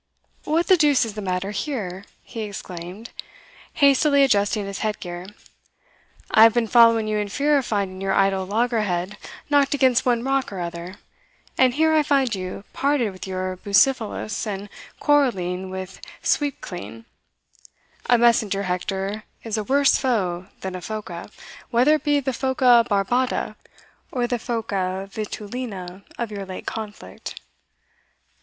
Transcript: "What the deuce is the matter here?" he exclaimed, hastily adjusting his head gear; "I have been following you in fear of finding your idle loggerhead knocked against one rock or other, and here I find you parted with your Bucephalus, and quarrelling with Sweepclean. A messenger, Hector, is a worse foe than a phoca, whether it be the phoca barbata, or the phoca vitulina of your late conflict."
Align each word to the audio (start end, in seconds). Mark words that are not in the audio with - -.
"What 0.45 0.65
the 0.65 0.77
deuce 0.77 1.05
is 1.05 1.13
the 1.13 1.21
matter 1.21 1.51
here?" 1.51 2.05
he 2.23 2.41
exclaimed, 2.41 3.11
hastily 3.73 4.23
adjusting 4.23 4.65
his 4.65 4.79
head 4.79 4.99
gear; 4.99 5.27
"I 6.31 6.41
have 6.41 6.55
been 6.55 6.65
following 6.65 7.07
you 7.07 7.19
in 7.19 7.29
fear 7.29 7.55
of 7.59 7.67
finding 7.67 8.01
your 8.01 8.11
idle 8.15 8.43
loggerhead 8.47 9.15
knocked 9.47 9.75
against 9.75 10.03
one 10.03 10.23
rock 10.23 10.51
or 10.51 10.59
other, 10.59 10.95
and 11.55 11.75
here 11.75 11.93
I 11.93 12.01
find 12.01 12.33
you 12.33 12.63
parted 12.73 13.11
with 13.11 13.27
your 13.27 13.57
Bucephalus, 13.57 14.47
and 14.47 14.69
quarrelling 14.99 15.69
with 15.69 16.01
Sweepclean. 16.23 17.05
A 18.07 18.17
messenger, 18.17 18.63
Hector, 18.63 19.21
is 19.43 19.55
a 19.55 19.63
worse 19.63 19.99
foe 19.99 20.47
than 20.61 20.73
a 20.73 20.81
phoca, 20.81 21.29
whether 21.69 21.93
it 21.93 22.03
be 22.03 22.19
the 22.19 22.33
phoca 22.33 22.83
barbata, 22.89 23.55
or 24.11 24.25
the 24.25 24.39
phoca 24.39 25.07
vitulina 25.13 26.03
of 26.17 26.31
your 26.31 26.47
late 26.47 26.65
conflict." 26.65 27.39